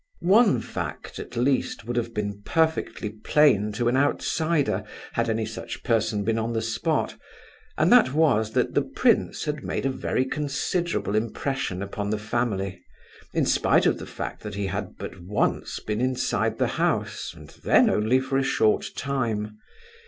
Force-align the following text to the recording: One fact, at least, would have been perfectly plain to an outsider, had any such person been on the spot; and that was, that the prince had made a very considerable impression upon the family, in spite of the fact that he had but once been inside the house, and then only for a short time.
One 0.25 0.61
fact, 0.61 1.19
at 1.19 1.35
least, 1.37 1.85
would 1.85 1.95
have 1.95 2.11
been 2.11 2.41
perfectly 2.43 3.11
plain 3.11 3.71
to 3.73 3.87
an 3.87 3.95
outsider, 3.95 4.83
had 5.13 5.29
any 5.29 5.45
such 5.45 5.83
person 5.83 6.23
been 6.23 6.39
on 6.39 6.53
the 6.53 6.61
spot; 6.63 7.15
and 7.77 7.91
that 7.91 8.11
was, 8.11 8.53
that 8.53 8.73
the 8.73 8.81
prince 8.81 9.43
had 9.45 9.63
made 9.63 9.85
a 9.85 9.91
very 9.91 10.25
considerable 10.25 11.13
impression 11.15 11.83
upon 11.83 12.09
the 12.09 12.17
family, 12.17 12.81
in 13.33 13.45
spite 13.45 13.85
of 13.85 13.99
the 13.99 14.07
fact 14.07 14.41
that 14.41 14.55
he 14.55 14.65
had 14.65 14.97
but 14.97 15.19
once 15.21 15.79
been 15.79 16.01
inside 16.01 16.57
the 16.57 16.65
house, 16.81 17.31
and 17.35 17.49
then 17.63 17.87
only 17.87 18.19
for 18.19 18.39
a 18.39 18.43
short 18.43 18.87
time. 18.95 19.55